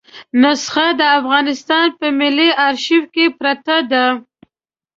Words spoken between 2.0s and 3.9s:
ملي آرشیف کې پرته